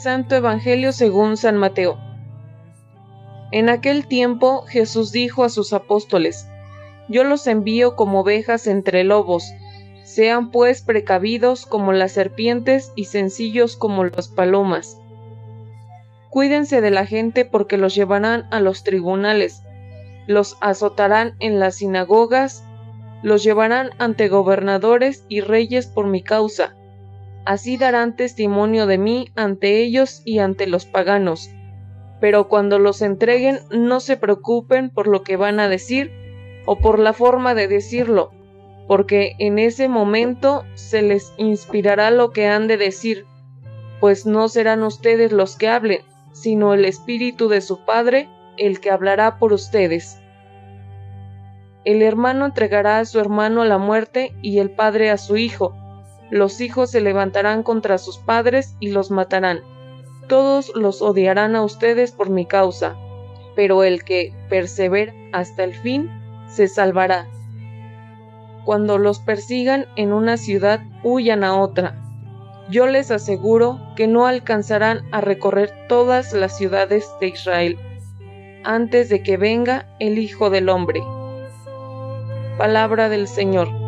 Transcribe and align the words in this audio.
Santo 0.00 0.34
Evangelio 0.34 0.92
según 0.92 1.36
San 1.36 1.58
Mateo. 1.58 1.98
En 3.52 3.68
aquel 3.68 4.06
tiempo 4.06 4.62
Jesús 4.62 5.12
dijo 5.12 5.44
a 5.44 5.50
sus 5.50 5.74
apóstoles, 5.74 6.48
Yo 7.10 7.22
los 7.22 7.46
envío 7.46 7.96
como 7.96 8.20
ovejas 8.20 8.66
entre 8.66 9.04
lobos, 9.04 9.44
sean 10.02 10.50
pues 10.50 10.80
precavidos 10.80 11.66
como 11.66 11.92
las 11.92 12.12
serpientes 12.12 12.92
y 12.96 13.04
sencillos 13.04 13.76
como 13.76 14.02
las 14.04 14.28
palomas. 14.28 14.98
Cuídense 16.30 16.80
de 16.80 16.90
la 16.90 17.04
gente 17.04 17.44
porque 17.44 17.76
los 17.76 17.94
llevarán 17.94 18.46
a 18.50 18.60
los 18.60 18.84
tribunales, 18.84 19.62
los 20.26 20.56
azotarán 20.62 21.34
en 21.40 21.60
las 21.60 21.74
sinagogas, 21.74 22.64
los 23.22 23.42
llevarán 23.42 23.90
ante 23.98 24.28
gobernadores 24.28 25.26
y 25.28 25.42
reyes 25.42 25.86
por 25.86 26.06
mi 26.06 26.22
causa. 26.22 26.74
Así 27.44 27.76
darán 27.76 28.16
testimonio 28.16 28.86
de 28.86 28.98
mí 28.98 29.28
ante 29.34 29.82
ellos 29.82 30.22
y 30.24 30.38
ante 30.38 30.66
los 30.66 30.84
paganos. 30.86 31.50
Pero 32.20 32.48
cuando 32.48 32.78
los 32.78 33.02
entreguen 33.02 33.60
no 33.70 34.00
se 34.00 34.16
preocupen 34.16 34.90
por 34.90 35.06
lo 35.06 35.22
que 35.22 35.36
van 35.36 35.58
a 35.58 35.68
decir 35.68 36.12
o 36.66 36.76
por 36.76 36.98
la 36.98 37.12
forma 37.12 37.54
de 37.54 37.66
decirlo, 37.66 38.30
porque 38.86 39.34
en 39.38 39.58
ese 39.58 39.88
momento 39.88 40.64
se 40.74 41.02
les 41.02 41.32
inspirará 41.38 42.10
lo 42.10 42.30
que 42.30 42.46
han 42.46 42.68
de 42.68 42.76
decir, 42.76 43.24
pues 44.00 44.26
no 44.26 44.48
serán 44.48 44.82
ustedes 44.82 45.32
los 45.32 45.56
que 45.56 45.68
hablen, 45.68 46.00
sino 46.32 46.74
el 46.74 46.84
Espíritu 46.84 47.48
de 47.48 47.60
su 47.60 47.84
Padre 47.84 48.28
el 48.56 48.80
que 48.80 48.90
hablará 48.90 49.38
por 49.38 49.52
ustedes. 49.52 50.20
El 51.84 52.02
hermano 52.02 52.44
entregará 52.44 52.98
a 52.98 53.04
su 53.06 53.18
hermano 53.20 53.62
a 53.62 53.64
la 53.64 53.78
muerte 53.78 54.34
y 54.42 54.58
el 54.58 54.70
padre 54.70 55.10
a 55.10 55.16
su 55.16 55.38
hijo. 55.38 55.74
Los 56.30 56.60
hijos 56.60 56.90
se 56.90 57.00
levantarán 57.00 57.62
contra 57.62 57.98
sus 57.98 58.18
padres 58.18 58.76
y 58.80 58.90
los 58.90 59.10
matarán. 59.10 59.60
Todos 60.28 60.72
los 60.74 61.02
odiarán 61.02 61.56
a 61.56 61.62
ustedes 61.62 62.12
por 62.12 62.30
mi 62.30 62.46
causa, 62.46 62.96
pero 63.56 63.82
el 63.82 64.04
que 64.04 64.32
persevera 64.48 65.12
hasta 65.32 65.64
el 65.64 65.74
fin 65.74 66.10
se 66.48 66.68
salvará. 66.68 67.28
Cuando 68.64 68.98
los 68.98 69.18
persigan 69.18 69.86
en 69.96 70.12
una 70.12 70.36
ciudad, 70.36 70.80
huyan 71.02 71.42
a 71.42 71.58
otra 71.58 72.00
yo 72.70 72.86
les 72.86 73.10
aseguro 73.10 73.80
que 73.96 74.06
no 74.06 74.26
alcanzarán 74.26 75.02
a 75.10 75.20
recorrer 75.20 75.72
todas 75.88 76.32
las 76.32 76.56
ciudades 76.56 77.10
de 77.20 77.28
Israel 77.28 77.78
antes 78.62 79.08
de 79.08 79.22
que 79.22 79.36
venga 79.36 79.86
el 79.98 80.18
Hijo 80.18 80.50
del 80.50 80.68
Hombre. 80.68 81.02
Palabra 82.58 83.08
del 83.08 83.26
Señor. 83.26 83.79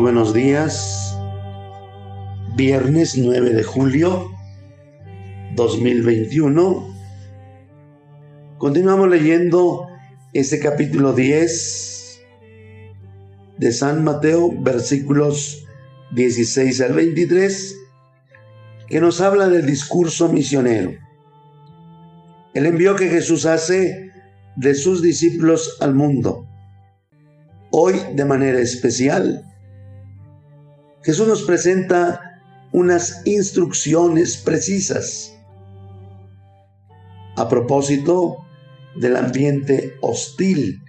Buenos 0.00 0.32
días. 0.32 1.18
Viernes 2.54 3.18
9 3.18 3.50
de 3.50 3.64
julio 3.64 4.30
2021 5.56 6.94
Continuamos 8.58 9.08
leyendo 9.08 9.88
este 10.32 10.60
capítulo 10.60 11.14
10 11.14 12.20
de 13.56 13.72
San 13.72 14.04
Mateo, 14.04 14.52
versículos 14.60 15.66
16 16.12 16.80
al 16.80 16.92
23, 16.92 17.76
que 18.86 19.00
nos 19.00 19.20
habla 19.20 19.48
del 19.48 19.66
discurso 19.66 20.28
misionero. 20.28 20.92
El 22.54 22.66
envío 22.66 22.94
que 22.94 23.08
Jesús 23.08 23.46
hace 23.46 24.12
de 24.54 24.74
sus 24.74 25.02
discípulos 25.02 25.76
al 25.80 25.94
mundo. 25.94 26.46
Hoy, 27.70 27.96
de 28.14 28.24
manera 28.24 28.60
especial, 28.60 29.44
Jesús 31.02 31.28
nos 31.28 31.42
presenta 31.42 32.42
unas 32.72 33.26
instrucciones 33.26 34.36
precisas. 34.36 35.34
A 37.36 37.48
propósito 37.48 38.44
del 38.96 39.16
ambiente 39.16 39.94
hostil 40.00 40.82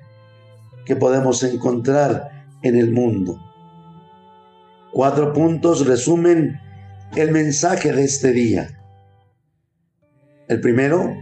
que 0.85 0.95
podemos 0.95 1.43
encontrar 1.43 2.47
en 2.63 2.75
el 2.75 2.91
mundo. 2.91 3.39
Cuatro 4.91 5.33
puntos 5.33 5.85
resumen 5.85 6.59
el 7.15 7.31
mensaje 7.31 7.93
de 7.93 8.03
este 8.03 8.31
día. 8.31 8.79
El 10.47 10.61
primero, 10.61 11.15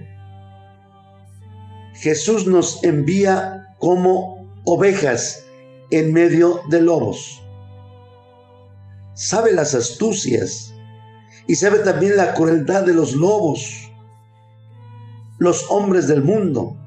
Jesús 1.95 2.47
nos 2.47 2.83
envía 2.83 3.75
como 3.79 4.47
ovejas 4.65 5.45
en 5.91 6.13
medio 6.13 6.61
de 6.69 6.81
lobos. 6.81 7.41
Sabe 9.17 9.51
las 9.51 9.73
astucias 9.73 10.75
y 11.47 11.55
sabe 11.55 11.79
también 11.79 12.17
la 12.17 12.35
crueldad 12.35 12.85
de 12.85 12.93
los 12.93 13.13
lobos 13.13 13.91
los 15.39 15.65
hombres 15.69 16.07
del 16.07 16.23
mundo. 16.23 16.77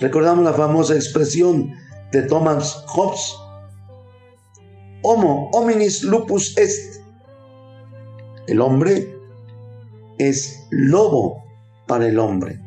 Recordamos 0.00 0.44
la 0.44 0.52
famosa 0.52 0.96
expresión 0.96 1.72
de 2.10 2.22
Thomas 2.22 2.84
Hobbes, 2.88 3.36
Homo 5.02 5.50
hominis 5.52 6.02
lupus 6.02 6.56
est. 6.56 7.00
El 8.48 8.60
hombre 8.60 9.16
es 10.18 10.66
lobo 10.70 11.44
para 11.86 12.08
el 12.08 12.18
hombre. 12.18 12.60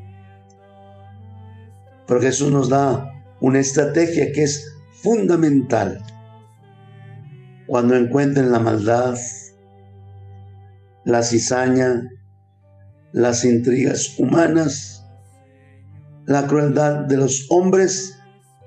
Pero 2.06 2.22
Jesús 2.22 2.50
nos 2.50 2.70
da 2.70 3.12
una 3.42 3.60
estrategia 3.60 4.32
que 4.32 4.44
es 4.44 4.74
fundamental. 5.02 6.02
Cuando 7.68 7.98
encuentren 7.98 8.50
la 8.50 8.60
maldad, 8.60 9.18
la 11.04 11.22
cizaña, 11.22 12.10
las 13.12 13.44
intrigas 13.44 14.18
humanas, 14.18 15.06
la 16.26 16.48
crueldad 16.48 17.00
de 17.08 17.18
los 17.18 17.46
hombres, 17.50 18.18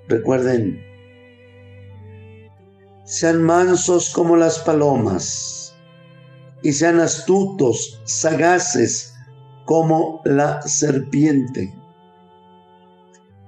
recuerden, 0.07 0.83
sean 3.05 3.43
mansos 3.43 4.11
como 4.11 4.37
las 4.37 4.59
palomas 4.59 5.75
y 6.63 6.73
sean 6.73 7.01
astutos, 7.01 8.03
sagaces 8.05 9.15
como 9.65 10.21
la 10.27 10.61
serpiente. 10.61 11.75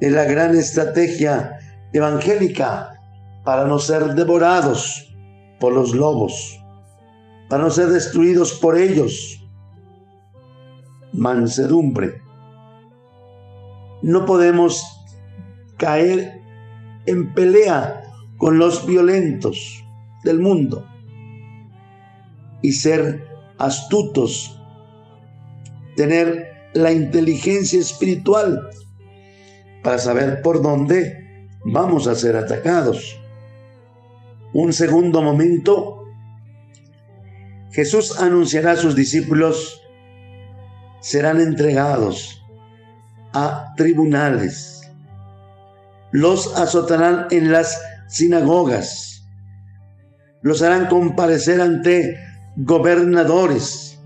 Es 0.01 0.13
la 0.13 0.25
gran 0.25 0.57
estrategia 0.57 1.59
evangélica 1.93 2.99
para 3.45 3.67
no 3.67 3.79
ser 3.79 4.15
devorados 4.15 5.12
por 5.63 5.73
los 5.73 5.95
lobos, 5.95 6.61
para 7.49 7.63
no 7.63 7.71
ser 7.71 7.87
destruidos 7.87 8.55
por 8.55 8.77
ellos 8.77 9.41
mansedumbre. 11.13 12.21
No 14.03 14.27
podemos 14.27 14.85
caer 15.77 16.43
en 17.07 17.33
pelea 17.33 18.03
con 18.39 18.59
los 18.59 18.85
violentos 18.87 19.85
del 20.25 20.41
mundo 20.41 20.85
y 22.61 22.73
ser 22.73 23.25
astutos, 23.57 24.61
tener 25.95 26.71
la 26.75 26.91
inteligencia 26.91 27.79
espiritual 27.79 28.69
para 29.85 29.99
saber 29.99 30.43
por 30.43 30.61
dónde 30.61 31.47
vamos 31.65 32.09
a 32.09 32.17
ser 32.17 32.37
atacados. 32.37 33.22
Un 34.55 34.73
segundo 34.73 35.23
momento, 35.23 36.05
Jesús 37.71 38.21
anunciará 38.21 38.73
a 38.73 38.77
sus 38.77 38.95
discípulos 38.95 39.83
serán 41.01 41.41
entregados 41.41 42.45
a 43.33 43.73
tribunales. 43.77 44.91
Los 46.11 46.57
azotarán 46.59 47.27
en 47.31 47.51
las 47.51 47.81
sinagogas. 48.09 49.27
Los 50.43 50.63
harán 50.63 50.87
comparecer 50.87 51.61
ante 51.61 52.19
gobernadores 52.57 53.99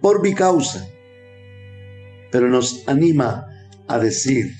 por 0.00 0.22
mi 0.22 0.34
causa. 0.34 0.86
Pero 2.30 2.48
nos 2.48 2.88
anima 2.88 3.48
a 3.88 3.98
decir, 3.98 4.54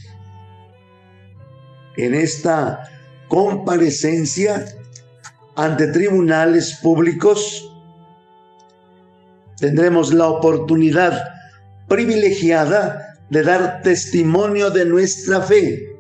en 1.97 2.15
esta 2.15 2.91
comparecencia 3.33 4.67
ante 5.57 5.87
tribunales 5.87 6.75
públicos, 6.83 7.67
tendremos 9.57 10.13
la 10.13 10.29
oportunidad 10.29 11.19
privilegiada 11.89 13.17
de 13.31 13.43
dar 13.43 13.81
testimonio 13.81 14.69
de 14.69 14.85
nuestra 14.85 15.41
fe, 15.41 15.97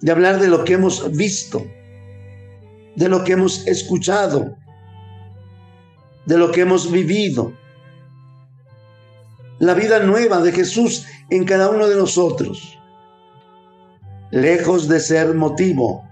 de 0.00 0.12
hablar 0.12 0.38
de 0.38 0.46
lo 0.46 0.62
que 0.62 0.74
hemos 0.74 1.10
visto, 1.10 1.66
de 2.94 3.08
lo 3.08 3.24
que 3.24 3.32
hemos 3.32 3.66
escuchado, 3.66 4.56
de 6.24 6.38
lo 6.38 6.52
que 6.52 6.60
hemos 6.60 6.92
vivido. 6.92 7.52
la 9.58 9.74
vida 9.74 9.98
nueva 10.00 10.40
de 10.40 10.52
Jesús 10.52 11.04
en 11.30 11.44
cada 11.44 11.68
uno 11.68 11.88
de 11.88 11.96
nosotros. 11.96 12.78
Lejos 14.32 14.88
de 14.88 14.98
ser 14.98 15.34
motivo 15.34 16.08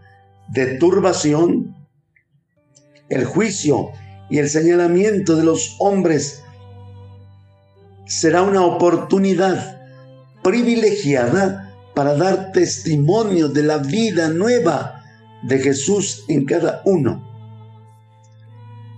de 0.48 0.76
turbación, 0.76 1.74
el 3.08 3.24
juicio 3.24 3.92
y 4.28 4.36
el 4.36 4.50
señalamiento 4.50 5.36
de 5.36 5.44
los 5.44 5.76
hombres 5.78 6.44
será 8.04 8.42
una 8.42 8.62
oportunidad 8.62 9.80
privilegiada 10.42 11.74
para 11.94 12.14
dar 12.14 12.52
testimonio 12.52 13.48
de 13.48 13.62
la 13.62 13.78
vida 13.78 14.28
nueva 14.28 15.02
de 15.42 15.58
Jesús 15.58 16.26
en 16.28 16.44
cada 16.44 16.82
uno. 16.84 17.26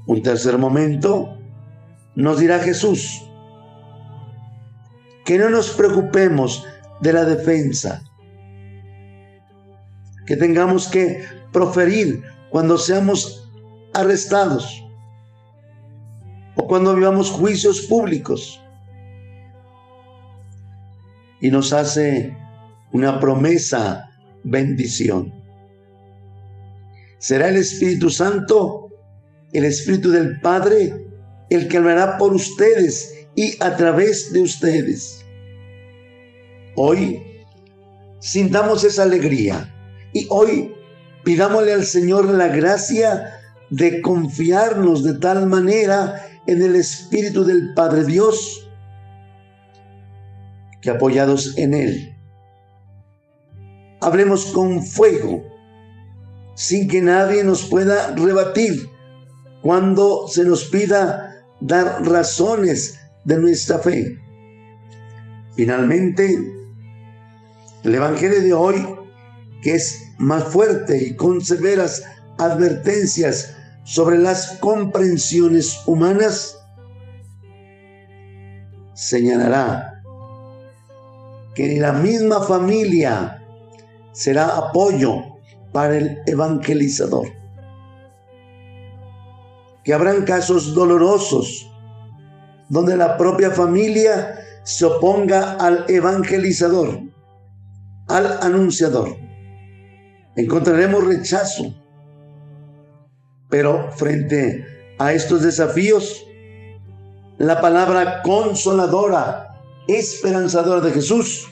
Un 0.09 0.21
tercer 0.21 0.59
momento 0.59 1.39
nos 2.17 2.41
dirá 2.41 2.59
Jesús 2.59 3.23
que 5.25 5.39
no 5.39 5.49
nos 5.49 5.71
preocupemos 5.71 6.67
de 7.01 7.13
la 7.13 7.25
defensa, 7.25 8.03
que 10.27 10.37
tengamos 10.37 10.89
que 10.89 11.25
proferir 11.53 12.23
cuando 12.51 12.79
seamos 12.79 13.51
arrestados 13.95 14.83
o 16.57 16.67
cuando 16.67 16.95
vivamos 16.95 17.31
juicios 17.31 17.83
públicos. 17.83 18.61
Y 21.41 21.51
nos 21.51 21.73
hace 21.73 22.37
una 22.93 23.19
promesa, 23.19 24.11
bendición. 24.45 25.33
Será 27.19 27.49
el 27.49 27.57
Espíritu 27.57 28.11
Santo, 28.11 28.91
el 29.53 29.65
Espíritu 29.65 30.11
del 30.11 30.41
Padre, 30.41 31.07
el 31.51 31.69
que 31.69 31.79
hablará 31.79 32.19
por 32.19 32.33
ustedes 32.33 33.27
y 33.35 33.57
a 33.63 33.77
través 33.77 34.33
de 34.33 34.43
ustedes. 34.43 35.25
Hoy 36.77 37.23
sintamos 38.21 38.85
esa 38.85 39.03
alegría 39.03 39.73
y 40.13 40.27
hoy 40.31 40.75
pidámosle 41.25 41.73
al 41.73 41.85
Señor 41.85 42.27
la 42.27 42.49
gracia 42.49 43.41
de 43.71 44.01
confiarnos 44.03 45.03
de 45.03 45.15
tal 45.15 45.47
manera 45.47 46.27
en 46.47 46.63
el 46.63 46.77
Espíritu 46.77 47.45
del 47.45 47.73
Padre 47.75 48.05
Dios 48.05 48.69
que 50.81 50.91
apoyados 50.91 51.57
en 51.57 51.75
Él, 51.75 52.17
hablemos 54.01 54.47
con 54.47 54.83
fuego, 54.83 55.45
sin 56.55 56.89
que 56.89 57.01
nadie 57.01 57.45
nos 57.45 57.65
pueda 57.65 58.15
rebatir 58.17 58.91
cuando 59.63 60.27
se 60.27 60.45
nos 60.45 60.65
pida 60.65 61.47
dar 61.61 62.05
razones 62.05 62.99
de 63.25 63.39
nuestra 63.39 63.79
fe. 63.79 64.19
Finalmente, 65.55 66.37
el 67.85 67.95
Evangelio 67.95 68.43
de 68.43 68.53
hoy, 68.53 68.87
que 69.63 69.77
es 69.77 70.13
más 70.19 70.45
fuerte 70.45 71.03
y 71.03 71.17
con 71.17 71.41
severas 71.41 72.03
advertencias 72.39 73.55
sobre 73.85 74.19
las 74.19 74.59
comprensiones 74.59 75.81
humanas, 75.87 76.59
señalará 78.95 80.03
que 81.55 81.69
ni 81.69 81.79
la 81.79 81.93
misma 81.93 82.43
familia 82.43 83.43
será 84.13 84.57
apoyo 84.57 85.23
para 85.73 85.97
el 85.97 86.19
evangelizador, 86.27 87.29
que 89.85 89.95
habrán 89.95 90.25
casos 90.25 90.75
dolorosos 90.75 91.69
donde 92.69 92.97
la 92.97 93.17
propia 93.17 93.51
familia 93.51 94.39
se 94.65 94.87
oponga 94.87 95.53
al 95.55 95.85
evangelizador, 95.89 97.01
al 98.09 98.39
anunciador. 98.43 99.22
Encontraremos 100.37 101.05
rechazo. 101.05 101.75
Pero 103.49 103.91
frente 103.93 104.95
a 104.99 105.13
estos 105.13 105.43
desafíos, 105.43 106.25
la 107.39 107.61
palabra 107.61 108.23
consoladora, 108.23 109.61
esperanzadora 109.89 110.81
de 110.81 110.93
Jesús 110.93 111.49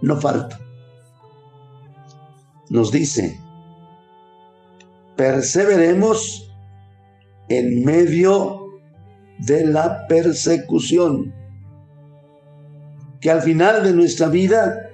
no 0.00 0.20
falta. 0.20 0.58
Nos 2.70 2.92
dice, 2.92 3.38
perseveremos 5.16 6.50
en 7.48 7.84
medio 7.84 8.68
de 9.38 9.66
la 9.66 10.06
persecución. 10.06 11.34
Que 13.20 13.30
al 13.30 13.42
final 13.42 13.82
de 13.84 13.92
nuestra 13.92 14.28
vida, 14.28 14.89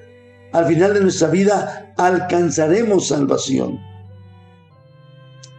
al 0.56 0.64
final 0.64 0.94
de 0.94 1.02
nuestra 1.02 1.28
vida, 1.28 1.92
alcanzaremos 1.98 3.08
salvación. 3.08 3.78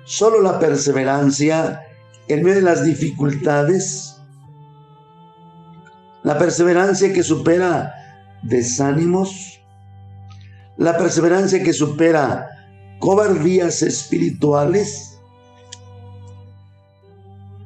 Solo 0.05 0.41
la 0.41 0.57
perseverancia 0.57 1.83
en 2.27 2.41
medio 2.41 2.55
de 2.55 2.61
las 2.63 2.83
dificultades, 2.83 4.19
la 6.23 6.39
perseverancia 6.39 7.13
que 7.13 7.21
supera 7.21 7.93
desánimos, 8.41 9.61
la 10.77 10.97
perseverancia 10.97 11.61
que 11.61 11.73
supera 11.73 12.49
cobardías 12.97 13.83
espirituales, 13.83 15.19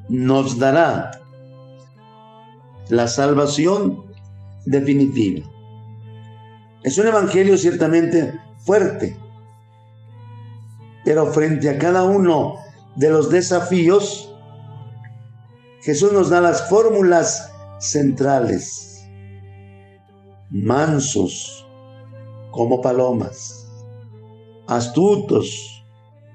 nos 0.10 0.60
dará 0.60 1.12
la 2.89 3.07
salvación 3.07 4.04
definitiva. 4.66 5.50
Es 6.83 6.98
un 6.98 7.07
evangelio 7.07 7.57
ciertamente 7.57 8.33
fuerte, 8.60 9.18
pero 11.06 11.28
frente 11.28 11.69
a 11.69 11.78
cada 11.78 12.04
uno 12.04 12.56
de 12.95 13.10
los 13.10 13.30
desafíos, 13.30 14.33
Jesús 15.81 16.12
nos 16.12 16.30
da 16.30 16.42
las 16.42 16.69
fórmulas 16.69 17.51
centrales. 17.80 19.06
Mansos 20.50 21.66
como 22.51 22.81
palomas, 22.81 23.68
astutos 24.68 25.85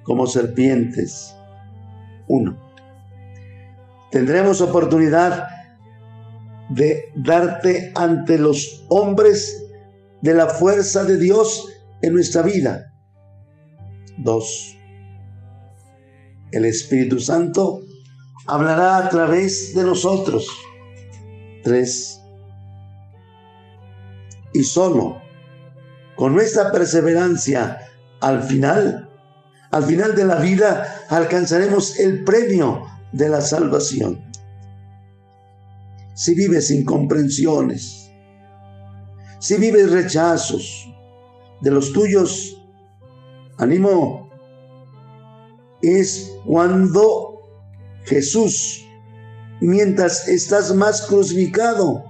como 0.04 0.26
serpientes. 0.26 1.36
Uno 2.28 2.66
tendremos 4.10 4.62
oportunidad 4.62 5.46
de 6.70 7.12
darte 7.14 7.92
ante 7.94 8.38
los 8.38 8.86
hombres 8.88 9.65
de 10.26 10.34
la 10.34 10.48
fuerza 10.48 11.04
de 11.04 11.18
Dios 11.18 11.68
en 12.02 12.12
nuestra 12.12 12.42
vida. 12.42 12.92
Dos, 14.18 14.76
el 16.50 16.64
Espíritu 16.64 17.20
Santo 17.20 17.82
hablará 18.46 18.98
a 18.98 19.08
través 19.08 19.72
de 19.72 19.84
nosotros. 19.84 20.48
Tres, 21.62 22.20
y 24.52 24.64
solo 24.64 25.22
con 26.16 26.34
nuestra 26.34 26.72
perseverancia 26.72 27.78
al 28.20 28.42
final, 28.42 29.08
al 29.70 29.84
final 29.84 30.16
de 30.16 30.24
la 30.24 30.36
vida, 30.36 31.04
alcanzaremos 31.08 32.00
el 32.00 32.24
premio 32.24 32.84
de 33.12 33.28
la 33.28 33.40
salvación. 33.40 34.24
Si 36.14 36.34
vives 36.34 36.70
incomprensiones, 36.72 38.05
si 39.38 39.56
vives 39.56 39.90
rechazos 39.90 40.88
de 41.60 41.70
los 41.70 41.92
tuyos, 41.92 42.62
ánimo, 43.58 44.28
es 45.82 46.32
cuando 46.44 47.40
Jesús, 48.04 48.86
mientras 49.60 50.28
estás 50.28 50.74
más 50.74 51.02
crucificado, 51.02 52.04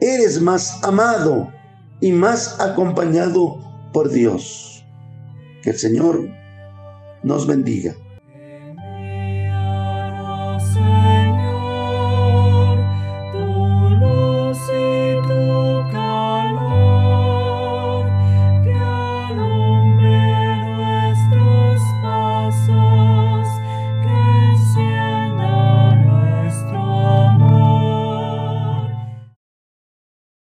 eres 0.00 0.40
más 0.40 0.82
amado 0.82 1.52
y 2.00 2.12
más 2.12 2.60
acompañado 2.60 3.58
por 3.92 4.10
Dios. 4.10 4.84
Que 5.62 5.70
el 5.70 5.78
Señor 5.78 6.28
nos 7.22 7.46
bendiga. 7.46 7.94